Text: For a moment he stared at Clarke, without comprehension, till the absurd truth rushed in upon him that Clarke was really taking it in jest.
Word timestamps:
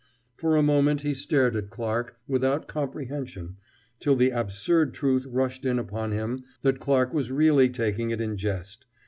For 0.35 0.55
a 0.55 0.63
moment 0.63 1.01
he 1.03 1.13
stared 1.13 1.55
at 1.55 1.69
Clarke, 1.69 2.15
without 2.27 2.67
comprehension, 2.67 3.57
till 3.99 4.15
the 4.15 4.31
absurd 4.31 4.95
truth 4.95 5.27
rushed 5.27 5.63
in 5.63 5.77
upon 5.77 6.11
him 6.11 6.43
that 6.63 6.79
Clarke 6.79 7.13
was 7.13 7.31
really 7.31 7.69
taking 7.69 8.09
it 8.09 8.19
in 8.19 8.35
jest. 8.35 8.87